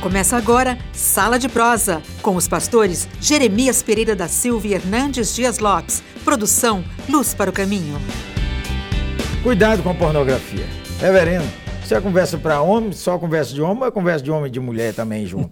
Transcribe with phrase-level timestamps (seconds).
[0.00, 5.58] Começa agora Sala de Prosa, com os pastores Jeremias Pereira da Silva e Hernandes Dias
[5.58, 6.02] Lopes.
[6.24, 7.98] Produção Luz para o Caminho.
[9.42, 10.64] Cuidado com a pornografia.
[10.98, 11.44] Reverendo,
[11.84, 14.50] se é conversa para homem, só conversa de homem ou é conversa de homem e
[14.50, 15.50] de mulher também junto?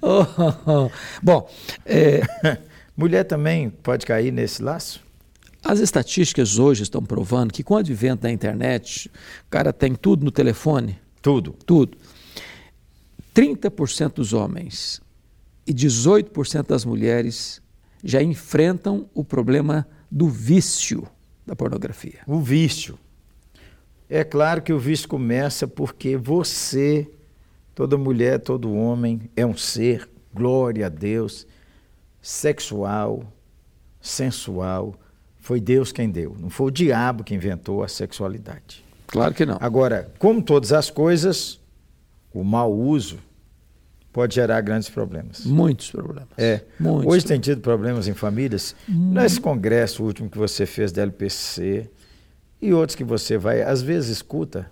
[0.00, 0.90] Oh, oh, oh.
[1.22, 1.50] Bom,
[1.84, 2.22] é,
[2.96, 5.04] mulher também pode cair nesse laço?
[5.62, 9.10] as estatísticas hoje estão provando que com o advento da internet,
[9.46, 10.96] o cara tem tudo no telefone.
[11.26, 11.56] Tudo.
[11.66, 11.98] Tudo.
[13.34, 15.02] 30% dos homens
[15.66, 17.60] e 18% das mulheres
[18.04, 21.04] já enfrentam o problema do vício
[21.44, 22.20] da pornografia.
[22.28, 22.96] O vício.
[24.08, 27.10] É claro que o vício começa porque você,
[27.74, 31.44] toda mulher, todo homem, é um ser, glória a Deus,
[32.22, 33.24] sexual,
[34.00, 34.94] sensual.
[35.38, 38.85] Foi Deus quem deu, não foi o diabo que inventou a sexualidade.
[39.06, 39.58] Claro que não.
[39.60, 41.60] Agora, como todas as coisas,
[42.32, 43.18] o mau uso
[44.12, 45.44] pode gerar grandes problemas.
[45.44, 46.30] Muitos problemas.
[46.38, 46.62] É.
[46.80, 48.74] Muitos Hoje tem tido problemas em famílias.
[48.88, 49.12] Hum.
[49.12, 51.90] Nesse congresso último que você fez da LPC
[52.60, 54.70] e outros que você vai, às vezes escuta.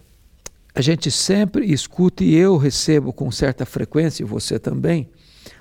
[0.75, 5.09] A gente sempre escuta e eu recebo com certa frequência, e você também,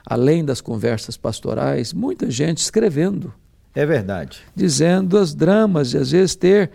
[0.05, 3.33] além das conversas pastorais, muita gente escrevendo.
[3.75, 4.39] É verdade.
[4.55, 6.71] Dizendo as dramas de às vezes ter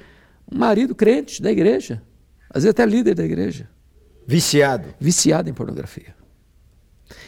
[0.51, 2.03] um marido crente da igreja,
[2.51, 3.69] às vezes até líder da igreja.
[4.27, 4.95] Viciado.
[5.01, 6.15] Viciado em pornografia.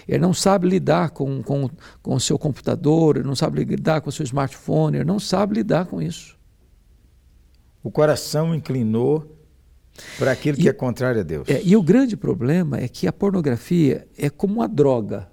[0.06, 1.70] Ele não sabe lidar com, com,
[2.02, 5.54] com o seu computador, ele não sabe lidar com o seu smartphone, ele não sabe
[5.54, 6.38] lidar com isso.
[7.82, 9.38] O coração inclinou
[10.18, 11.48] para aquilo E- que é contrário a Deus.
[11.48, 15.30] É, e o grande problema é que a pornografia é como uma droga.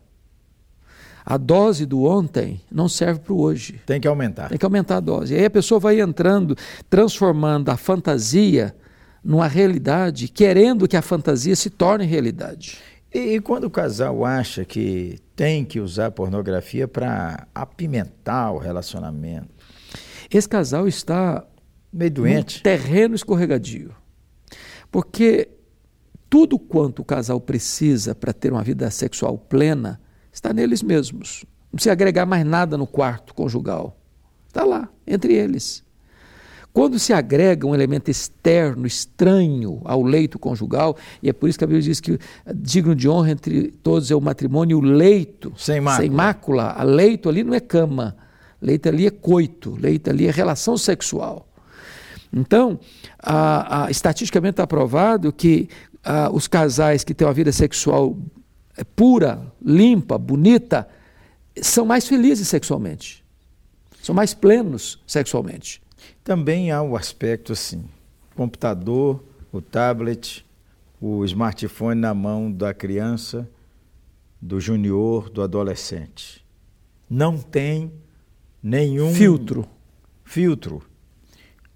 [1.29, 3.81] A dose do ontem não serve para o hoje.
[3.85, 4.47] Tem que aumentar.
[4.47, 5.33] Tem que aumentar a dose.
[5.33, 6.55] E aí a pessoa vai entrando,
[6.89, 8.73] transformando a fantasia
[9.21, 12.77] numa realidade, querendo que a fantasia se torne realidade.
[13.13, 19.49] E, e quando o casal acha que tem que usar pornografia para apimentar o relacionamento,
[20.31, 21.45] Esse casal está
[21.91, 23.93] meio doente, terreno escorregadio.
[24.89, 25.49] Porque
[26.29, 29.99] tudo quanto o casal precisa para ter uma vida sexual plena
[30.37, 31.43] está neles mesmos.
[31.71, 33.97] Não precisa agregar mais nada no quarto conjugal.
[34.47, 35.83] Está lá, entre eles.
[36.71, 41.63] Quando se agrega um elemento externo, estranho ao leito conjugal, e é por isso que
[41.63, 42.19] a Bíblia diz que
[42.55, 45.51] digno de honra entre todos é o matrimônio o leito.
[45.57, 46.01] Sem mácula.
[46.01, 46.71] Sem mácula.
[46.77, 48.15] A leito ali não é cama.
[48.61, 49.75] Leito ali é coito.
[49.79, 51.47] Leito ali é relação sexual.
[52.31, 52.79] Então,
[53.17, 55.69] a, a, estatisticamente está provado que
[56.03, 58.15] ah, os casais que têm uma vida sexual
[58.83, 60.87] pura, limpa, bonita,
[61.61, 63.23] são mais felizes sexualmente.
[64.01, 65.81] São mais plenos sexualmente.
[66.23, 67.85] também há o aspecto assim:
[68.35, 70.45] computador, o tablet,
[71.01, 73.49] o smartphone na mão da criança,
[74.41, 76.45] do junior, do adolescente.
[77.09, 77.91] Não tem
[78.61, 79.67] nenhum Filtro.
[80.23, 80.83] filtro.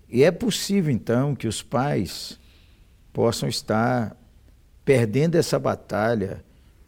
[0.10, 2.38] E é possível, então, que os pais
[3.14, 4.16] possam estar
[4.84, 6.44] perdendo essa batalha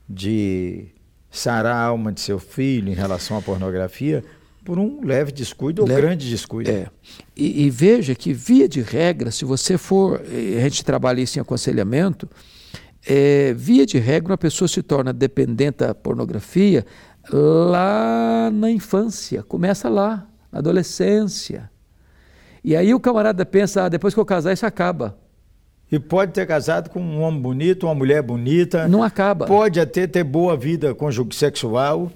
[0.07, 0.87] de
[1.31, 4.23] sarar a alma de seu filho em relação à pornografia
[4.63, 6.69] por um leve descuido ou Leve- grande descuido.
[6.71, 6.87] É.
[7.35, 11.37] E, e veja que, via de regra, se você for, eh, a gente trabalha isso
[11.37, 12.29] em aconselhamento,
[13.05, 16.85] eh, via de regra, uma pessoa se torna dependente da pornografia
[17.31, 21.69] lá na infância, começa lá, na adolescência.
[22.63, 25.17] E aí o camarada pensa, ah, depois que eu casar, isso acaba.
[25.93, 28.87] E pode ter casado com um homem bonito, uma mulher bonita.
[28.87, 29.45] Não acaba.
[29.45, 32.11] Pode até ter boa vida conjugal sexual.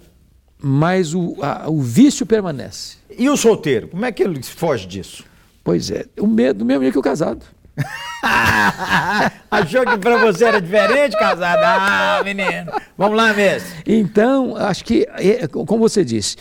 [0.60, 2.98] Mas o, a- o vício permanece.
[3.16, 5.24] E o solteiro, como é que ele foge disso?
[5.64, 7.46] Pois é, o medo, do mesmo nível que o casado.
[9.52, 11.62] Achou que pra você era diferente, casado?
[11.64, 12.72] Ah, menino.
[12.98, 13.84] Vamos lá, mestre.
[13.86, 16.36] Então, acho que, é, como você disse,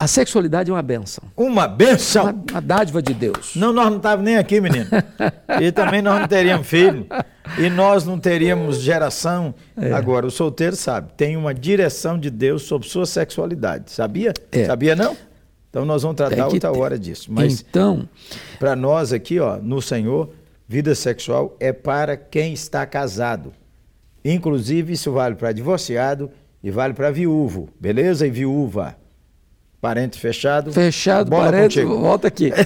[0.00, 1.22] a sexualidade é uma benção.
[1.36, 2.22] Uma benção.
[2.22, 3.54] Uma, uma dádiva de Deus.
[3.54, 4.86] Não, nós não estávamos nem aqui, menino.
[5.60, 7.06] E também nós não teríamos filho.
[7.58, 9.54] E nós não teríamos geração.
[9.76, 9.92] É.
[9.92, 13.90] Agora, o solteiro sabe, tem uma direção de Deus sobre sua sexualidade.
[13.90, 14.32] Sabia?
[14.50, 14.64] É.
[14.64, 15.14] Sabia não?
[15.68, 16.78] Então nós vamos tratar outra ter.
[16.78, 17.30] hora disso.
[17.30, 18.08] Mas Então,
[18.58, 20.30] para nós aqui, ó, no Senhor,
[20.66, 23.52] vida sexual é para quem está casado.
[24.24, 26.30] Inclusive, isso vale para divorciado
[26.64, 28.26] e vale para viúvo, beleza?
[28.26, 28.96] E viúva.
[29.80, 30.72] Parente fechado.
[30.72, 32.00] fechado, bola parede, contigo.
[32.00, 32.52] volta aqui.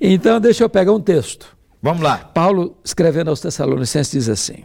[0.00, 1.54] então, deixa eu pegar um texto.
[1.82, 2.16] Vamos lá.
[2.16, 4.64] Paulo, escrevendo aos Tessalonicenses, diz assim: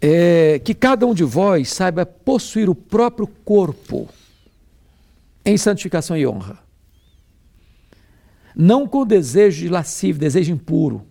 [0.00, 4.08] é, Que cada um de vós saiba possuir o próprio corpo
[5.44, 6.60] em santificação e honra,
[8.54, 11.04] não com desejo de lascivo, desejo impuro,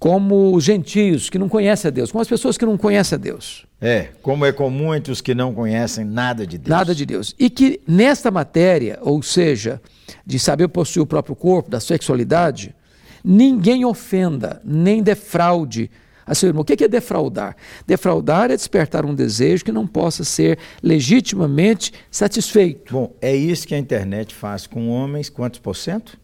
[0.00, 3.18] como os gentios que não conhecem a Deus, como as pessoas que não conhecem a
[3.18, 3.66] Deus.
[3.78, 6.70] É, como é comum entre os que não conhecem nada de Deus.
[6.70, 7.34] Nada de Deus.
[7.38, 9.78] E que nesta matéria, ou seja,
[10.24, 12.74] de saber possuir o próprio corpo, da sexualidade,
[13.22, 15.90] ninguém ofenda, nem defraude
[16.26, 16.62] a seu irmão.
[16.62, 17.54] O que é defraudar?
[17.86, 22.90] Defraudar é despertar um desejo que não possa ser legitimamente satisfeito.
[22.90, 26.18] Bom, é isso que a internet faz com homens, quantos por cento?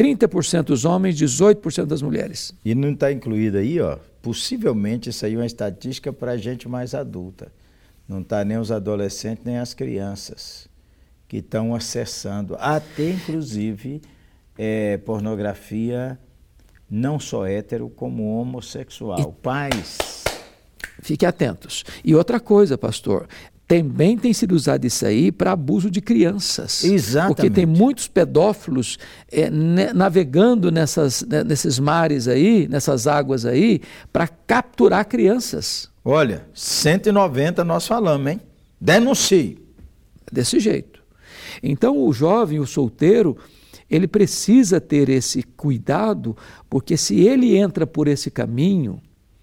[0.00, 2.54] 30% dos homens, 18% das mulheres.
[2.64, 3.98] E não está incluído aí, ó.
[4.22, 7.52] Possivelmente isso aí é uma estatística para a gente mais adulta.
[8.08, 10.68] Não está nem os adolescentes nem as crianças
[11.28, 14.00] que estão acessando, até inclusive
[14.58, 16.18] é, pornografia
[16.90, 19.20] não só hétero, como homossexual.
[19.20, 19.42] E...
[19.42, 20.24] Pais.
[21.02, 21.84] Fiquem atentos.
[22.02, 23.28] E outra coisa, pastor,
[23.70, 26.82] também tem sido usado isso aí para abuso de crianças.
[26.82, 27.36] Exatamente.
[27.36, 28.98] Porque tem muitos pedófilos
[29.30, 33.80] é, ne, navegando nessas, né, nesses mares aí, nessas águas aí,
[34.12, 35.88] para capturar crianças.
[36.04, 38.40] Olha, 190 nós falamos, hein?
[38.80, 39.64] Denuncie.
[40.32, 41.00] Desse jeito.
[41.62, 43.36] Então o jovem, o solteiro,
[43.88, 46.36] ele precisa ter esse cuidado,
[46.68, 49.00] porque se ele entra por esse caminho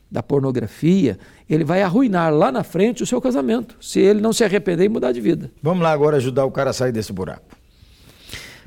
[0.09, 1.17] da pornografia,
[1.49, 4.89] ele vai arruinar lá na frente o seu casamento, se ele não se arrepender e
[4.89, 5.51] mudar de vida.
[5.61, 7.57] Vamos lá agora ajudar o cara a sair desse buraco.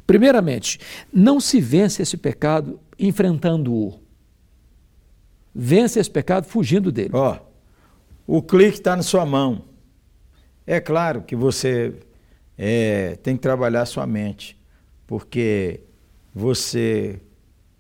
[0.06, 0.81] Primeiramente,
[1.12, 4.00] não se vence esse pecado enfrentando-o.
[5.54, 7.10] Vence esse pecado fugindo dele.
[7.12, 7.38] Ó,
[8.26, 9.62] o clique está na sua mão.
[10.66, 11.94] É claro que você
[12.56, 14.60] é, tem que trabalhar sua mente
[15.06, 15.81] porque
[16.32, 17.20] você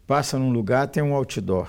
[0.06, 1.68] passa num lugar, tem um outdoor.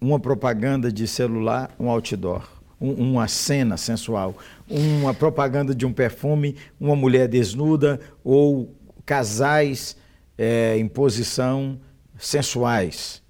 [0.00, 2.48] Uma propaganda de celular, um outdoor.
[2.80, 4.36] Um, uma cena sensual.
[4.68, 9.96] Uma propaganda de um perfume, uma mulher desnuda ou casais
[10.36, 11.78] é, em posição
[12.18, 13.22] sensuais,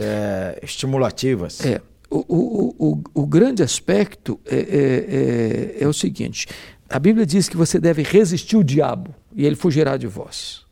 [0.00, 1.64] é, estimulativas.
[1.64, 1.80] É.
[2.08, 6.46] O, o, o, o grande aspecto é, é, é, é o seguinte:
[6.88, 10.65] a Bíblia diz que você deve resistir o diabo e ele fugirá de vós.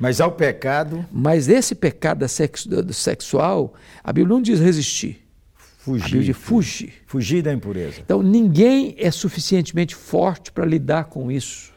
[0.00, 1.04] Mas ao pecado.
[1.12, 5.24] Mas esse pecado sexo, sexual, a Bíblia não diz resistir.
[5.54, 6.02] Fugir.
[6.02, 6.92] A Bíblia diz fugir.
[7.06, 8.00] Fugir da impureza.
[8.00, 11.72] Então ninguém é suficientemente forte para lidar com isso.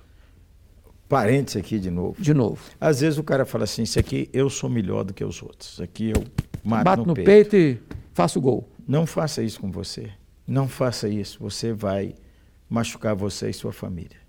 [1.09, 2.19] Parênteses aqui de novo.
[2.19, 2.61] De novo.
[2.79, 5.73] Às vezes o cara fala assim: isso aqui eu sou melhor do que os outros.
[5.73, 6.23] Isso aqui eu
[6.63, 7.25] mato Bato no, no peito.
[7.25, 7.79] peito e
[8.13, 8.69] faço gol.
[8.87, 10.09] Não faça isso com você.
[10.47, 11.39] Não faça isso.
[11.41, 12.15] Você vai
[12.69, 14.23] machucar você e sua família.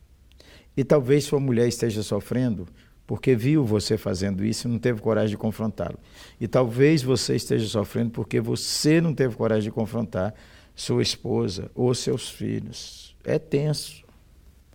[0.76, 2.66] E talvez sua mulher esteja sofrendo
[3.06, 5.98] porque viu você fazendo isso e não teve coragem de confrontá-lo.
[6.40, 10.34] E talvez você esteja sofrendo porque você não teve coragem de confrontar
[10.74, 13.14] sua esposa ou seus filhos.
[13.24, 14.02] É tenso.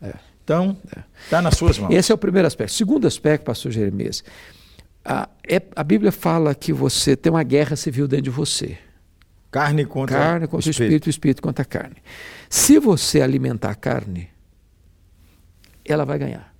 [0.01, 0.13] É.
[0.43, 0.77] Então,
[1.23, 1.41] está é.
[1.41, 1.93] nas suas mãos.
[1.93, 2.73] Esse é o primeiro aspecto.
[2.73, 4.23] Segundo aspecto, pastor Jeremias,
[5.03, 8.77] a, é, a Bíblia fala que você tem uma guerra civil dentro de você.
[9.51, 11.97] Carne contra carne contra o espírito, o espírito contra a carne.
[12.47, 14.29] Se você alimentar a carne,
[15.83, 16.53] ela vai ganhar.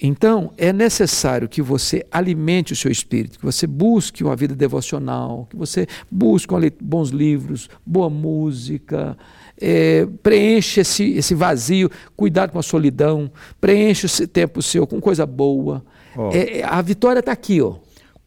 [0.00, 5.46] Então, é necessário que você alimente o seu espírito, que você busque uma vida devocional,
[5.50, 9.16] que você busque bons livros, boa música,
[9.60, 13.30] é, preencha esse, esse vazio, cuidado com a solidão,
[13.60, 15.84] preencha esse tempo seu com coisa boa.
[16.16, 17.60] Oh, é, a vitória está aqui.
[17.60, 17.76] Ó.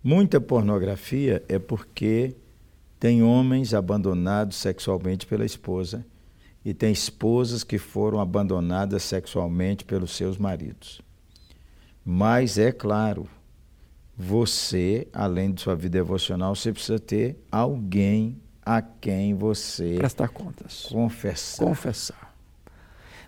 [0.04, 2.36] Muita pornografia é porque
[3.00, 6.06] tem homens abandonados sexualmente pela esposa
[6.65, 11.01] e tem esposas que foram abandonadas sexualmente pelos seus maridos.
[12.09, 13.27] Mas é claro,
[14.15, 20.85] você, além de sua vida devocional, você precisa ter alguém a quem você prestar contas,
[20.89, 21.65] confessar.
[21.65, 22.33] Confessar.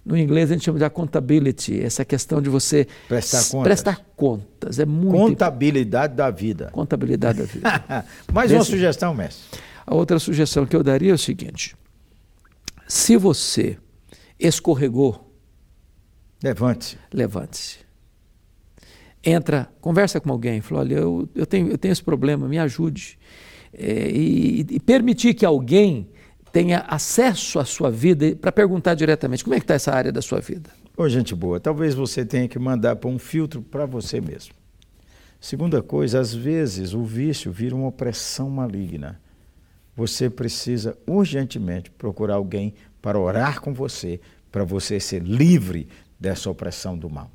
[0.05, 3.63] No inglês a gente chama de accountability, essa questão de você prestar contas.
[3.63, 6.69] Prestar contas é muito contabilidade da vida.
[6.71, 8.05] Contabilidade da vida.
[8.31, 8.59] Mais Desse...
[8.59, 9.59] uma sugestão, mestre.
[9.85, 11.75] A outra sugestão que eu daria é o seguinte:
[12.87, 13.77] se você
[14.39, 15.29] escorregou,
[16.41, 16.97] levante-se.
[17.11, 17.88] Levante-se.
[19.23, 23.17] Entra, conversa com alguém, fala: olha, eu, eu, tenho, eu tenho esse problema, me ajude.
[23.71, 26.09] É, e, e permitir que alguém
[26.51, 30.21] tenha acesso à sua vida para perguntar diretamente como é que está essa área da
[30.21, 30.71] sua vida.
[30.97, 34.53] Ô, gente boa, talvez você tenha que mandar para um filtro para você mesmo.
[35.39, 39.19] Segunda coisa, às vezes o vício vira uma opressão maligna
[39.99, 46.97] você precisa urgentemente procurar alguém para orar com você, para você ser livre dessa opressão
[46.97, 47.29] do mal.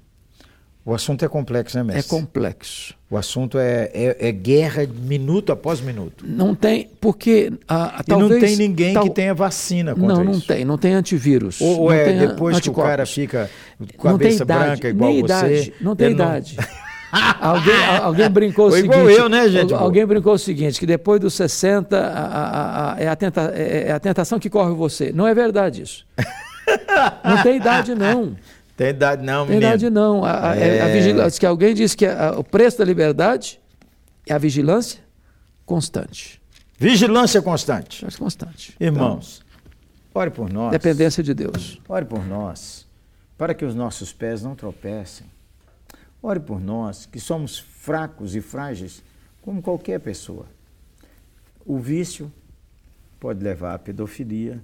[0.87, 2.05] O assunto é complexo, né, mestre?
[2.05, 2.95] É complexo.
[3.11, 6.26] O assunto é, é, é guerra minuto após minuto.
[6.29, 10.09] Não tem, porque a, a, e talvez, não tem ninguém tal, que tenha vacina contra
[10.09, 10.25] não, isso.
[10.25, 11.59] Não, não tem, não tem antivírus.
[11.61, 13.49] Ou, ou é depois que o cara fica
[13.97, 15.35] com a cabeça idade, branca igual nem você.
[15.35, 16.57] Idade, não tem idade.
[17.41, 19.00] alguém, alguém brincou Foi o seguinte.
[19.00, 19.73] igual eu, né, gente?
[19.73, 23.88] Alguém brincou o seguinte: que depois dos 60 a, a, a, é, a tenta, é,
[23.88, 25.12] é a tentação que corre você.
[25.12, 26.05] Não é verdade isso.
[27.25, 28.37] não tem idade, não.
[28.76, 29.69] Tem idade não, Tem menino.
[29.73, 30.25] idade não.
[30.25, 30.81] A, a, É.
[30.83, 33.61] a vigilância, que alguém disse que a- o preço da liberdade
[34.26, 35.00] é a vigilância
[35.64, 36.43] constante.
[36.78, 38.04] Vigilância constante.
[38.04, 38.76] Vigilância constante.
[38.81, 39.43] Irmãos,
[40.12, 40.69] ore por nós.
[40.69, 41.81] Então, dependência de Deus.
[41.88, 42.87] Ore por nós,
[43.38, 45.26] para que os nossos pés não tropecem.
[46.21, 49.02] Ore por nós, que somos fracos e frágeis,
[49.40, 50.47] como qualquer pessoa.
[51.64, 52.33] O vício
[53.21, 54.61] pode levar à pedofilia,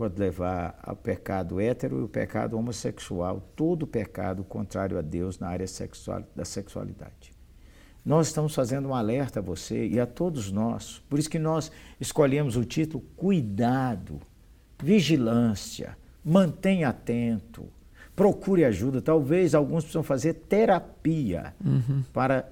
[0.00, 5.48] pode levar ao pecado hétero e o pecado homossexual, todo pecado contrário a Deus na
[5.48, 7.34] área sexual, da sexualidade.
[8.02, 11.02] Nós estamos fazendo um alerta a você e a todos nós.
[11.06, 14.18] Por isso que nós escolhemos o título Cuidado,
[14.82, 17.66] Vigilância, mantenha atento,
[18.16, 19.02] procure ajuda.
[19.02, 21.54] Talvez alguns precisam fazer terapia
[22.10, 22.48] para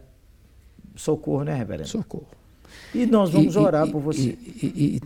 [0.95, 1.89] socorro, né, reverendo?
[1.89, 2.29] Socorro.
[2.95, 4.37] E nós vamos E- orar e- por você.
[4.63, 5.01] E,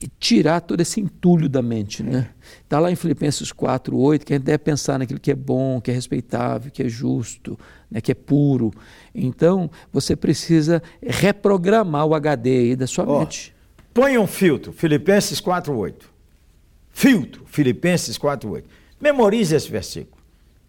[0.00, 2.30] e- tirar todo esse entulho da mente, né?
[2.62, 5.80] Está lá em Filipenses 4, 8, que a gente deve pensar naquilo que é bom,
[5.80, 7.58] que é respeitável, que é justo,
[7.90, 8.72] né, que é puro.
[9.14, 13.54] Então, você precisa reprogramar o HD aí da sua Ó, mente.
[13.94, 16.10] Ponha um filtro, Filipenses 4:8.
[16.90, 18.64] Filtro, Filipenses 4:8.
[19.00, 20.22] Memorize esse versículo.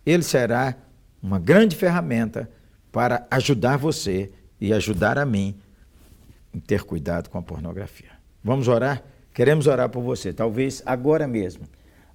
[0.06, 0.76] Ele será
[1.22, 2.50] uma grande ferramenta
[2.92, 5.56] para ajudar você e ajudar a mim
[6.54, 8.12] em ter cuidado com a pornografia.
[8.44, 9.02] Vamos orar?
[9.34, 10.34] Queremos orar por você.
[10.34, 11.64] Talvez agora mesmo,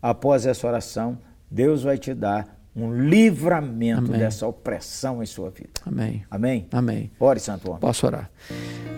[0.00, 1.18] após essa oração,
[1.50, 4.20] Deus vai te dar um livramento Amém.
[4.20, 5.70] dessa opressão em sua vida.
[5.84, 6.24] Amém.
[6.30, 6.66] Amém?
[6.70, 7.10] Amém.
[7.18, 7.80] Ore, Santo Homem.
[7.80, 8.30] Posso orar.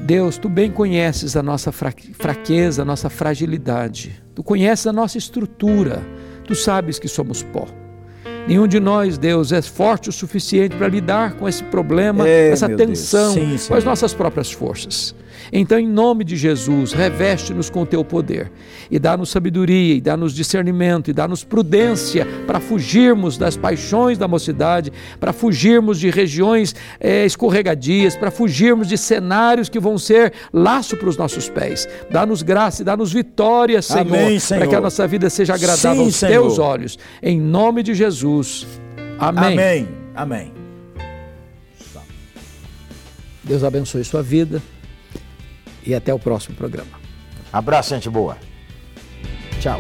[0.05, 4.23] Deus, tu bem conheces a nossa fra- fraqueza, a nossa fragilidade.
[4.35, 6.03] Tu conheces a nossa estrutura.
[6.45, 7.67] Tu sabes que somos pó.
[8.49, 12.69] Nenhum de nós, Deus, é forte o suficiente para lidar com esse problema, É, essa
[12.69, 13.79] tensão, Sim, com Senhor.
[13.79, 15.15] as nossas próprias forças.
[15.53, 18.53] Então, em nome de Jesus, reveste-nos com o teu poder
[18.91, 24.93] e dá-nos sabedoria, e dá-nos discernimento, e dá-nos prudência para fugirmos das paixões da mocidade,
[25.19, 31.09] para fugirmos de regiões eh, escorregadias, para fugirmos de cenários que vão ser laço para
[31.09, 31.89] os nossos pés.
[32.11, 34.61] Dá-nos graça e dá-nos vitória, Senhor, Amém, Senhor.
[34.61, 36.33] para que a nossa vida seja agradável Sim, aos Senhor.
[36.33, 36.99] teus olhos.
[37.23, 37.95] Em nome de
[38.31, 38.67] Jesus.
[39.19, 39.53] Amém.
[39.53, 39.89] Amém.
[40.15, 40.53] Amém.
[43.43, 44.63] Deus abençoe sua vida
[45.85, 47.01] e até o próximo programa.
[47.53, 48.37] Abraço, gente boa.
[49.61, 49.79] Tchau.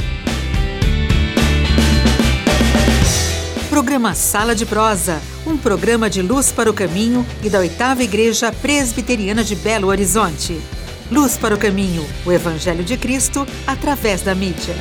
[3.69, 8.51] Programa Sala de Prosa, um programa de luz para o caminho e da oitava Igreja
[8.51, 10.61] Presbiteriana de Belo Horizonte.
[11.11, 14.75] Luz para o caminho, o Evangelho de Cristo através da mídia.